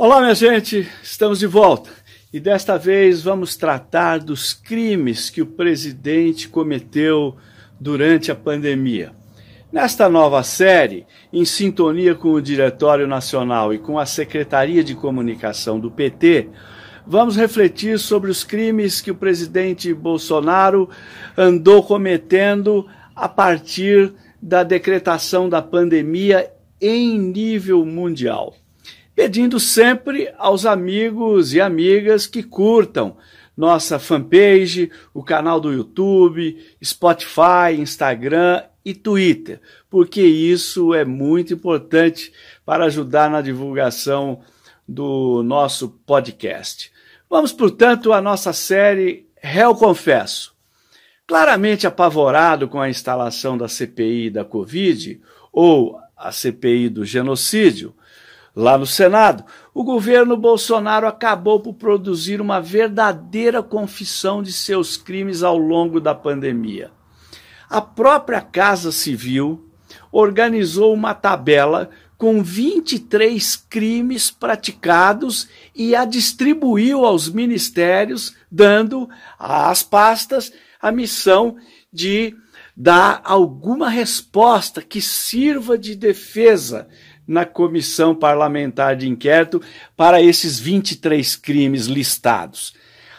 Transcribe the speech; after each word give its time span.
Olá, 0.00 0.20
minha 0.20 0.32
gente, 0.32 0.88
estamos 1.02 1.40
de 1.40 1.46
volta 1.48 1.90
e 2.32 2.38
desta 2.38 2.78
vez 2.78 3.20
vamos 3.20 3.56
tratar 3.56 4.20
dos 4.20 4.54
crimes 4.54 5.28
que 5.28 5.42
o 5.42 5.46
presidente 5.46 6.48
cometeu 6.48 7.34
durante 7.80 8.30
a 8.30 8.34
pandemia. 8.36 9.10
Nesta 9.72 10.08
nova 10.08 10.40
série, 10.44 11.04
em 11.32 11.44
sintonia 11.44 12.14
com 12.14 12.28
o 12.28 12.40
Diretório 12.40 13.08
Nacional 13.08 13.74
e 13.74 13.78
com 13.78 13.98
a 13.98 14.06
Secretaria 14.06 14.84
de 14.84 14.94
Comunicação 14.94 15.80
do 15.80 15.90
PT, 15.90 16.48
vamos 17.04 17.36
refletir 17.36 17.98
sobre 17.98 18.30
os 18.30 18.44
crimes 18.44 19.00
que 19.00 19.10
o 19.10 19.16
presidente 19.16 19.92
Bolsonaro 19.92 20.88
andou 21.36 21.82
cometendo 21.82 22.86
a 23.16 23.28
partir 23.28 24.14
da 24.40 24.62
decretação 24.62 25.48
da 25.48 25.60
pandemia 25.60 26.48
em 26.80 27.18
nível 27.18 27.84
mundial 27.84 28.54
pedindo 29.18 29.58
sempre 29.58 30.32
aos 30.38 30.64
amigos 30.64 31.52
e 31.52 31.60
amigas 31.60 32.24
que 32.24 32.40
curtam 32.40 33.16
nossa 33.56 33.98
fanpage, 33.98 34.92
o 35.12 35.24
canal 35.24 35.58
do 35.58 35.72
YouTube, 35.72 36.56
Spotify, 36.80 37.74
Instagram 37.76 38.62
e 38.84 38.94
Twitter, 38.94 39.60
porque 39.90 40.22
isso 40.22 40.94
é 40.94 41.04
muito 41.04 41.52
importante 41.52 42.32
para 42.64 42.84
ajudar 42.84 43.28
na 43.28 43.42
divulgação 43.42 44.40
do 44.86 45.42
nosso 45.42 45.88
podcast. 46.06 46.92
Vamos, 47.28 47.52
portanto, 47.52 48.12
à 48.12 48.20
nossa 48.20 48.52
série 48.52 49.26
Réu 49.42 49.74
Confesso. 49.74 50.54
Claramente 51.26 51.88
apavorado 51.88 52.68
com 52.68 52.80
a 52.80 52.88
instalação 52.88 53.58
da 53.58 53.66
CPI 53.66 54.30
da 54.30 54.44
Covid, 54.44 55.20
ou 55.52 55.98
a 56.16 56.30
CPI 56.30 56.88
do 56.88 57.04
genocídio, 57.04 57.92
Lá 58.58 58.76
no 58.76 58.86
Senado, 58.86 59.44
o 59.72 59.84
governo 59.84 60.36
Bolsonaro 60.36 61.06
acabou 61.06 61.60
por 61.60 61.74
produzir 61.74 62.40
uma 62.40 62.60
verdadeira 62.60 63.62
confissão 63.62 64.42
de 64.42 64.52
seus 64.52 64.96
crimes 64.96 65.44
ao 65.44 65.56
longo 65.56 66.00
da 66.00 66.12
pandemia. 66.12 66.90
A 67.70 67.80
própria 67.80 68.40
Casa 68.40 68.90
Civil 68.90 69.64
organizou 70.10 70.92
uma 70.92 71.14
tabela 71.14 71.88
com 72.16 72.42
23 72.42 73.54
crimes 73.54 74.28
praticados 74.28 75.48
e 75.72 75.94
a 75.94 76.04
distribuiu 76.04 77.04
aos 77.04 77.28
ministérios, 77.28 78.34
dando 78.50 79.08
às 79.38 79.84
pastas 79.84 80.52
a 80.82 80.90
missão 80.90 81.58
de 81.92 82.34
dar 82.76 83.20
alguma 83.22 83.88
resposta 83.88 84.82
que 84.82 85.00
sirva 85.00 85.78
de 85.78 85.94
defesa 85.94 86.88
na 87.28 87.44
comissão 87.44 88.14
parlamentar 88.14 88.96
de 88.96 89.06
inquérito 89.06 89.60
para 89.94 90.22
esses 90.22 90.58
23 90.58 91.36
crimes 91.36 91.84
listados. 91.84 92.72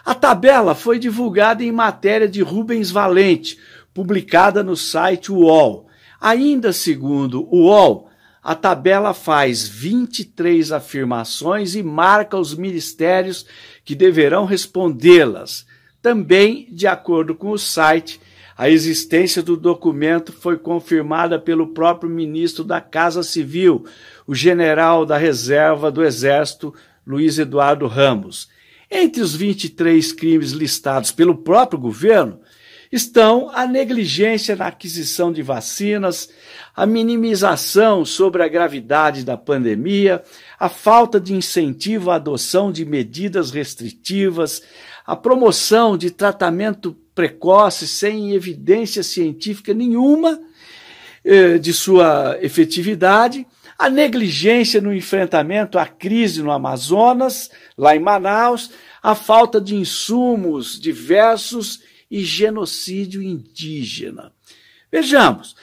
A 0.04 0.16
tabela 0.16 0.74
foi 0.74 0.98
divulgada 0.98 1.64
em 1.64 1.72
matéria 1.72 2.28
de 2.28 2.42
Rubens 2.42 2.90
Valente, 2.90 3.60
publicada 3.94 4.64
no 4.64 4.76
site 4.76 5.32
UOL. 5.32 5.88
Ainda 6.20 6.74
segundo 6.74 7.48
o 7.54 7.68
UOL, 7.68 8.10
a 8.42 8.56
tabela 8.56 9.14
faz 9.14 9.68
23 9.68 10.72
afirmações 10.72 11.76
e 11.76 11.84
marca 11.84 12.38
os 12.38 12.56
ministérios 12.56 13.46
que 13.86 13.94
deverão 13.94 14.46
respondê-las. 14.46 15.68
Também, 16.02 16.68
de 16.72 16.88
acordo 16.88 17.36
com 17.36 17.52
o 17.52 17.60
site, 17.60 18.20
a 18.60 18.70
existência 18.70 19.42
do 19.42 19.56
documento 19.56 20.34
foi 20.34 20.58
confirmada 20.58 21.40
pelo 21.40 21.68
próprio 21.68 22.10
ministro 22.10 22.62
da 22.62 22.82
Casa 22.82 23.24
Civil, 23.24 23.86
o 24.28 24.36
general 24.36 25.06
da 25.06 25.16
reserva 25.16 25.90
do 25.90 26.04
Exército, 26.04 26.74
Luiz 27.08 27.40
Eduardo 27.40 27.88
Ramos. 27.88 28.50
Entre 28.92 29.22
os 29.22 29.34
23 29.34 30.12
crimes 30.12 30.52
listados 30.52 31.10
pelo 31.10 31.38
próprio 31.38 31.80
governo 31.80 32.42
estão 32.92 33.50
a 33.54 33.66
negligência 33.66 34.58
na 34.58 34.68
aquisição 34.68 35.32
de 35.32 35.42
vacinas, 35.42 36.30
a 36.76 36.86
minimização 36.86 38.04
sobre 38.04 38.44
a 38.44 38.48
gravidade 38.50 39.24
da 39.24 39.38
pandemia, 39.38 40.22
a 40.60 40.68
falta 40.68 41.18
de 41.18 41.34
incentivo 41.34 42.12
à 42.12 42.16
adoção 42.16 42.74
de 42.74 42.84
medidas 42.84 43.52
restritivas, 43.52 44.62
a 45.06 45.16
promoção 45.16 45.98
de 45.98 46.12
tratamento 46.12 46.94
precoce, 47.20 47.86
sem 47.86 48.32
evidência 48.32 49.04
científica 49.04 49.74
nenhuma 49.74 50.40
eh, 51.22 51.58
de 51.58 51.74
sua 51.74 52.38
efetividade, 52.42 53.46
a 53.78 53.90
negligência 53.90 54.80
no 54.80 54.94
enfrentamento 54.94 55.78
à 55.78 55.86
crise 55.86 56.42
no 56.42 56.50
Amazonas, 56.50 57.52
lá 57.78 57.94
em 57.94 58.00
Manaus, 58.00 58.72
a 59.04 59.16
falta 59.16 59.60
de 59.60 59.76
insumos 59.76 60.80
diversos 60.80 61.84
e 62.10 62.24
genocídio 62.24 63.22
indígena. 63.22 64.32
Vejamos, 64.90 65.58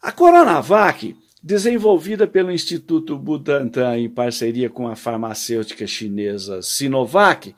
a 0.00 0.12
Coronavac, 0.12 1.16
desenvolvida 1.42 2.24
pelo 2.24 2.52
Instituto 2.52 3.18
Butantan 3.18 3.98
em 3.98 4.08
parceria 4.08 4.70
com 4.70 4.86
a 4.86 4.94
farmacêutica 4.94 5.88
chinesa 5.88 6.62
Sinovac, 6.62 7.52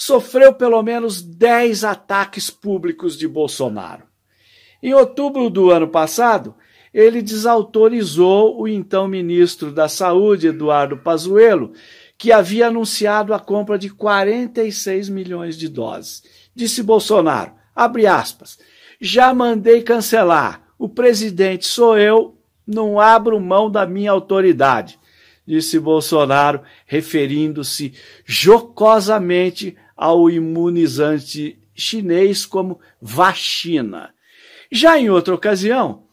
sofreu 0.00 0.54
pelo 0.54 0.82
menos 0.82 1.20
10 1.20 1.84
ataques 1.84 2.48
públicos 2.48 3.18
de 3.18 3.28
Bolsonaro. 3.28 4.04
Em 4.82 4.94
outubro 4.94 5.50
do 5.50 5.70
ano 5.70 5.88
passado, 5.88 6.54
ele 6.92 7.20
desautorizou 7.20 8.58
o 8.58 8.66
então 8.66 9.06
ministro 9.06 9.70
da 9.70 9.90
Saúde, 9.90 10.46
Eduardo 10.46 10.96
Pazuello, 10.96 11.72
que 12.16 12.32
havia 12.32 12.68
anunciado 12.68 13.34
a 13.34 13.38
compra 13.38 13.78
de 13.78 13.90
46 13.90 15.10
milhões 15.10 15.54
de 15.54 15.68
doses. 15.68 16.22
Disse 16.54 16.82
Bolsonaro, 16.82 17.52
abre 17.76 18.06
aspas, 18.06 18.58
já 18.98 19.34
mandei 19.34 19.82
cancelar, 19.82 20.62
o 20.78 20.88
presidente 20.88 21.66
sou 21.66 21.98
eu, 21.98 22.38
não 22.66 22.98
abro 22.98 23.38
mão 23.38 23.70
da 23.70 23.84
minha 23.84 24.12
autoridade, 24.12 24.98
disse 25.46 25.78
Bolsonaro, 25.78 26.62
referindo-se 26.86 27.92
jocosamente 28.24 29.76
ao 30.00 30.30
imunizante 30.30 31.58
chinês 31.74 32.46
como 32.46 32.80
vacina. 33.02 34.14
Já 34.72 34.98
em 34.98 35.10
outra 35.10 35.34
ocasião, 35.34 36.04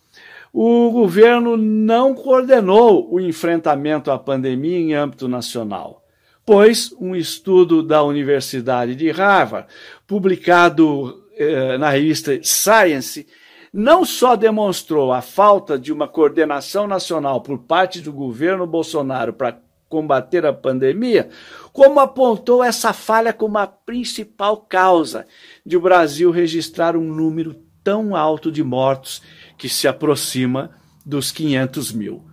o 0.51 0.91
governo 0.91 1.55
não 1.55 2.13
coordenou 2.13 3.07
o 3.09 3.17
enfrentamento 3.17 4.11
à 4.11 4.19
pandemia 4.19 4.77
em 4.77 4.93
âmbito 4.93 5.29
nacional, 5.29 6.03
pois 6.45 6.93
um 6.99 7.15
estudo 7.15 7.81
da 7.81 8.03
Universidade 8.03 8.93
de 8.93 9.09
Harvard, 9.09 9.69
publicado 10.05 11.23
eh, 11.37 11.77
na 11.77 11.89
revista 11.89 12.37
Science, 12.43 13.25
não 13.71 14.03
só 14.03 14.35
demonstrou 14.35 15.13
a 15.13 15.21
falta 15.21 15.79
de 15.79 15.93
uma 15.93 16.09
coordenação 16.09 16.87
nacional 16.87 17.39
por 17.39 17.59
parte 17.59 18.01
do 18.01 18.11
governo 18.11 18.67
Bolsonaro 18.67 19.31
para 19.31 19.61
combater 19.89 20.45
a 20.45 20.53
pandemia, 20.53 21.29
como 21.71 21.99
apontou 21.99 22.63
essa 22.63 22.93
falha 22.93 23.31
como 23.31 23.57
a 23.57 23.67
principal 23.67 24.57
causa 24.57 25.25
de 25.65 25.77
o 25.77 25.81
Brasil 25.81 26.31
registrar 26.31 26.95
um 26.95 27.03
número 27.03 27.55
tão 27.83 28.15
alto 28.15 28.51
de 28.51 28.63
mortos 28.63 29.21
que 29.57 29.69
se 29.69 29.87
aproxima 29.87 30.71
dos 31.05 31.31
500 31.31 31.91
mil. 31.93 32.23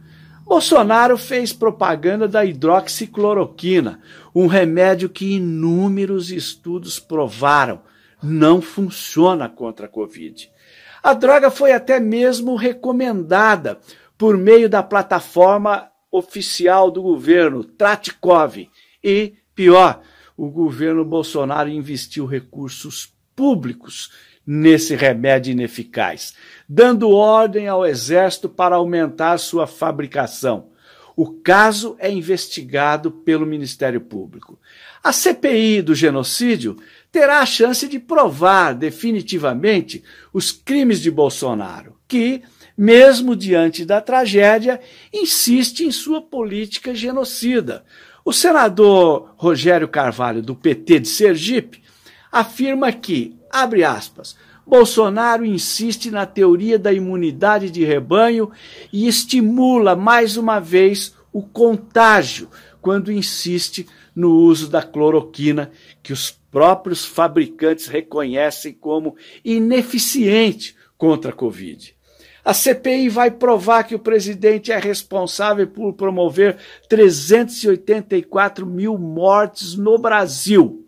Bolsonaro 0.45 1.17
fez 1.17 1.53
propaganda 1.53 2.29
da 2.29 2.45
hidroxicloroquina, 2.45 4.01
um 4.35 4.47
remédio 4.47 5.09
que 5.09 5.37
inúmeros 5.37 6.31
estudos 6.31 6.99
provaram 6.99 7.81
não 8.23 8.61
funciona 8.61 9.49
contra 9.49 9.87
a 9.87 9.89
Covid. 9.89 10.51
A 11.03 11.13
droga 11.15 11.51
foi 11.51 11.73
até 11.73 12.01
mesmo 12.01 12.57
recomendada 12.57 13.79
por 14.17 14.37
meio 14.37 14.69
da 14.69 14.83
plataforma 14.83 15.91
oficial 16.17 16.93
do 16.93 17.03
governo, 17.03 17.65
Tratkov. 17.65 18.71
E, 19.03 19.35
pior, 19.55 20.01
o 20.37 20.49
governo 20.49 21.05
Bolsonaro 21.05 21.69
investiu 21.69 22.25
recursos 22.25 23.13
públicos 23.35 24.13
nesse 24.47 24.95
remédio 24.95 25.51
ineficaz, 25.51 26.35
dando 26.69 27.11
ordem 27.11 27.67
ao 27.67 27.85
Exército 27.85 28.49
para 28.49 28.77
aumentar 28.77 29.39
sua 29.39 29.67
fabricação. 29.67 30.69
O 31.17 31.33
caso 31.33 31.97
é 31.99 32.11
investigado 32.11 33.11
pelo 33.11 33.47
Ministério 33.47 34.01
Público. 34.01 34.59
A 35.03 35.13
CPI 35.13 35.83
do 35.83 35.95
genocídio 35.95 36.77
terá 37.11 37.41
a 37.41 37.47
chance 37.47 37.89
de 37.89 37.99
provar 37.99 38.75
definitivamente 38.75 40.03
os 40.33 40.53
crimes 40.53 41.01
de 41.01 41.11
Bolsonaro, 41.11 41.97
que 42.07 42.43
mesmo 42.77 43.37
diante 43.37 43.85
da 43.85 44.01
tragédia, 44.01 44.81
insiste 45.13 45.85
em 45.85 45.91
sua 45.91 46.21
política 46.21 46.95
genocida. 46.95 47.85
O 48.25 48.33
senador 48.33 49.35
Rogério 49.37 49.87
Carvalho, 49.89 50.43
do 50.43 50.55
PT 50.55 51.01
de 51.01 51.09
Sergipe, 51.09 51.83
afirma 52.33 52.91
que, 52.91 53.37
abre 53.51 53.85
aspas, 53.85 54.37
Bolsonaro 54.67 55.45
insiste 55.45 56.11
na 56.11 56.25
teoria 56.25 56.79
da 56.79 56.93
imunidade 56.93 57.71
de 57.71 57.85
rebanho 57.85 58.51
e 58.93 59.07
estimula 59.07 59.95
mais 59.95 60.37
uma 60.37 60.59
vez 60.59 61.15
o 61.33 61.43
contágio 61.43 62.49
quando 62.81 63.13
insiste 63.13 63.87
no 64.15 64.31
uso 64.31 64.69
da 64.69 64.83
cloroquina, 64.83 65.71
que 66.03 66.13
os 66.13 66.31
próprios 66.31 67.05
fabricantes 67.05 67.89
reconhecem 67.89 68.73
como 68.73 69.17
ineficiente 69.45 70.77
contra 70.97 71.31
a 71.31 71.35
Covid. 71.35 71.95
A 72.45 72.53
CPI 72.53 73.09
vai 73.09 73.31
provar 73.31 73.85
que 73.85 73.95
o 73.95 73.99
presidente 73.99 74.71
é 74.71 74.79
responsável 74.79 75.67
por 75.67 75.95
promover 75.95 76.59
384 76.91 78.67
mil 78.67 78.99
mortes 78.99 79.75
no 79.75 79.97
Brasil, 79.97 80.87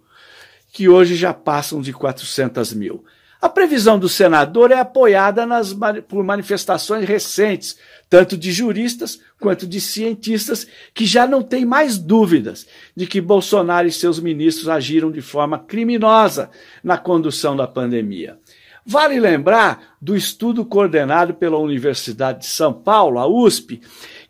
que 0.70 0.86
hoje 0.86 1.16
já 1.16 1.32
passam 1.32 1.80
de 1.80 1.94
400 1.94 2.74
mil. 2.74 3.02
A 3.40 3.48
previsão 3.48 3.98
do 3.98 4.08
senador 4.08 4.70
é 4.70 4.78
apoiada 4.78 5.46
nas, 5.46 5.74
por 6.08 6.22
manifestações 6.24 7.08
recentes, 7.08 7.78
tanto 8.10 8.36
de 8.36 8.52
juristas 8.52 9.20
quanto 9.40 9.66
de 9.66 9.80
cientistas, 9.80 10.66
que 10.92 11.06
já 11.06 11.26
não 11.26 11.42
têm 11.42 11.64
mais 11.64 11.96
dúvidas 11.96 12.66
de 12.94 13.06
que 13.06 13.20
Bolsonaro 13.20 13.88
e 13.88 13.92
seus 13.92 14.20
ministros 14.20 14.68
agiram 14.68 15.10
de 15.10 15.22
forma 15.22 15.58
criminosa 15.58 16.50
na 16.82 16.98
condução 16.98 17.56
da 17.56 17.66
pandemia. 17.66 18.38
Vale 18.88 19.18
lembrar 19.18 19.96
do 20.00 20.16
estudo 20.16 20.64
coordenado 20.64 21.34
pela 21.34 21.58
Universidade 21.58 22.40
de 22.40 22.46
São 22.46 22.72
Paulo, 22.72 23.18
a 23.18 23.26
USP, 23.26 23.80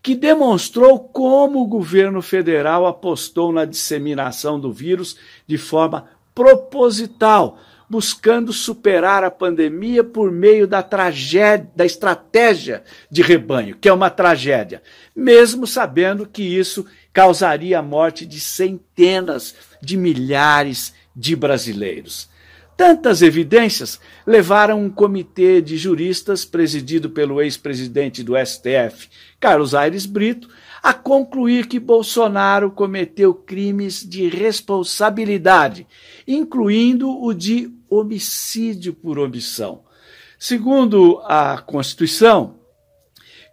que 0.02 0.14
demonstrou 0.14 0.98
como 0.98 1.60
o 1.60 1.66
governo 1.66 2.22
federal 2.22 2.86
apostou 2.86 3.52
na 3.52 3.66
disseminação 3.66 4.58
do 4.58 4.72
vírus 4.72 5.18
de 5.46 5.58
forma 5.58 6.08
proposital, 6.34 7.58
buscando 7.86 8.50
superar 8.50 9.22
a 9.22 9.30
pandemia 9.30 10.02
por 10.02 10.32
meio 10.32 10.66
da 10.66 10.82
tragédia, 10.82 11.70
da 11.76 11.84
estratégia 11.84 12.82
de 13.10 13.20
rebanho, 13.20 13.76
que 13.76 13.90
é 13.90 13.92
uma 13.92 14.08
tragédia, 14.08 14.82
mesmo 15.14 15.66
sabendo 15.66 16.26
que 16.26 16.42
isso 16.42 16.86
causaria 17.12 17.78
a 17.78 17.82
morte 17.82 18.24
de 18.24 18.40
centenas 18.40 19.54
de 19.82 19.98
milhares 19.98 20.94
de 21.14 21.36
brasileiros. 21.36 22.34
Tantas 22.76 23.22
evidências 23.22 23.98
levaram 24.26 24.84
um 24.84 24.90
comitê 24.90 25.62
de 25.62 25.78
juristas, 25.78 26.44
presidido 26.44 27.08
pelo 27.08 27.40
ex-presidente 27.40 28.22
do 28.22 28.34
STF, 28.36 29.08
Carlos 29.40 29.74
Aires 29.74 30.04
Brito, 30.04 30.48
a 30.82 30.92
concluir 30.92 31.66
que 31.66 31.80
Bolsonaro 31.80 32.70
cometeu 32.70 33.32
crimes 33.32 34.06
de 34.06 34.28
responsabilidade, 34.28 35.86
incluindo 36.28 37.10
o 37.10 37.32
de 37.32 37.72
homicídio 37.88 38.92
por 38.92 39.18
omissão. 39.18 39.82
Segundo 40.38 41.18
a 41.24 41.56
Constituição, 41.56 42.60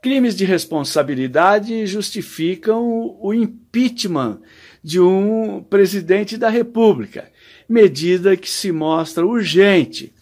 crimes 0.01 0.35
de 0.35 0.43
responsabilidade 0.43 1.85
justificam 1.85 3.17
o 3.21 3.33
impeachment 3.33 4.41
de 4.83 4.99
um 4.99 5.63
presidente 5.63 6.35
da 6.37 6.49
República 6.49 7.31
medida 7.67 8.37
que 8.37 8.49
se 8.49 8.71
mostra 8.71 9.25
urgente 9.25 10.13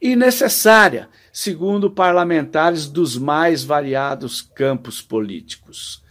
e 0.00 0.16
necessária, 0.16 1.08
segundo 1.32 1.90
parlamentares 1.90 2.86
dos 2.86 3.16
mais 3.18 3.62
variados 3.62 4.40
campos 4.40 5.02
políticos. 5.02 6.02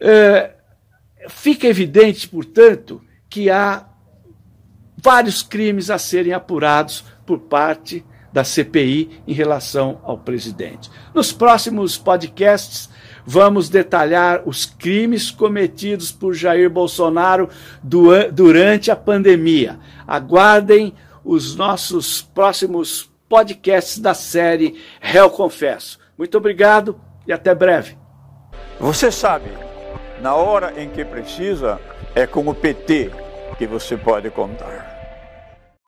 É, 0.00 0.54
fica 1.28 1.66
evidente, 1.66 2.28
portanto, 2.28 3.02
que 3.28 3.50
há 3.50 3.88
vários 4.96 5.42
crimes 5.42 5.90
a 5.90 5.98
serem 5.98 6.32
apurados 6.32 7.04
por 7.24 7.40
parte 7.40 8.04
da 8.32 8.44
CPI 8.44 9.22
em 9.26 9.32
relação 9.32 10.00
ao 10.04 10.18
presidente. 10.18 10.90
Nos 11.14 11.32
próximos 11.32 11.96
podcasts, 11.96 12.90
vamos 13.26 13.68
detalhar 13.68 14.42
os 14.46 14.64
crimes 14.64 15.30
cometidos 15.30 16.12
por 16.12 16.32
Jair 16.32 16.70
Bolsonaro 16.70 17.48
durante 17.82 18.90
a 18.90 18.96
pandemia. 18.96 19.78
Aguardem 20.06 20.94
os 21.24 21.56
nossos 21.56 22.22
próximos 22.22 23.10
podcasts 23.28 23.98
da 23.98 24.14
série 24.14 24.80
Réu 25.00 25.28
Confesso. 25.28 25.98
Muito 26.16 26.38
obrigado 26.38 26.98
e 27.26 27.32
até 27.32 27.54
breve. 27.54 27.98
Você 28.78 29.10
sabe, 29.10 29.50
na 30.22 30.34
hora 30.34 30.72
em 30.80 30.88
que 30.88 31.04
precisa, 31.04 31.80
é 32.14 32.26
com 32.26 32.46
o 32.46 32.54
PT 32.54 33.10
que 33.58 33.66
você 33.66 33.96
pode 33.96 34.30
contar. 34.30 34.95